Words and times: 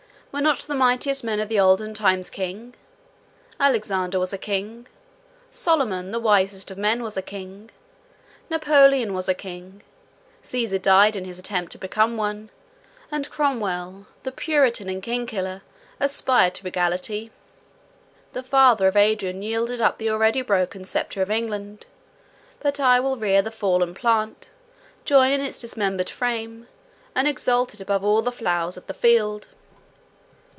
Were 0.33 0.39
not 0.39 0.59
the 0.59 0.75
mightiest 0.75 1.25
men 1.25 1.41
of 1.41 1.49
the 1.49 1.59
olden 1.59 1.93
times 1.93 2.29
kings? 2.29 2.73
Alexander 3.59 4.17
was 4.17 4.31
a 4.31 4.37
king; 4.37 4.87
Solomon, 5.51 6.11
the 6.11 6.21
wisest 6.21 6.71
of 6.71 6.77
men, 6.77 7.03
was 7.03 7.17
a 7.17 7.21
king; 7.21 7.69
Napoleon 8.49 9.13
was 9.13 9.27
a 9.27 9.33
king; 9.33 9.81
Cæsar 10.41 10.81
died 10.81 11.17
in 11.17 11.25
his 11.25 11.37
attempt 11.37 11.73
to 11.73 11.77
become 11.77 12.15
one, 12.15 12.49
and 13.11 13.29
Cromwell, 13.29 14.07
the 14.23 14.31
puritan 14.31 14.87
and 14.87 15.03
king 15.03 15.25
killer, 15.25 15.63
aspired 15.99 16.53
to 16.55 16.63
regality. 16.63 17.29
The 18.31 18.41
father 18.41 18.87
of 18.87 18.95
Adrian 18.95 19.41
yielded 19.41 19.81
up 19.81 19.97
the 19.97 20.09
already 20.09 20.41
broken 20.41 20.85
sceptre 20.85 21.21
of 21.21 21.29
England; 21.29 21.85
but 22.61 22.79
I 22.79 23.01
will 23.01 23.17
rear 23.17 23.41
the 23.41 23.51
fallen 23.51 23.93
plant, 23.93 24.49
join 25.03 25.41
its 25.41 25.57
dismembered 25.57 26.09
frame, 26.09 26.69
and 27.15 27.27
exalt 27.27 27.73
it 27.73 27.81
above 27.81 28.05
all 28.05 28.21
the 28.21 28.31
flowers 28.31 28.77
of 28.77 28.87
the 28.87 28.93
field. 28.93 29.49